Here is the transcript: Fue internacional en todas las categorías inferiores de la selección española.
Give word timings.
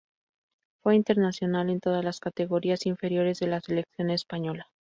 Fue 0.81 0.95
internacional 0.95 1.69
en 1.69 1.79
todas 1.79 2.03
las 2.03 2.19
categorías 2.19 2.87
inferiores 2.87 3.37
de 3.37 3.45
la 3.45 3.61
selección 3.61 4.09
española. 4.09 4.65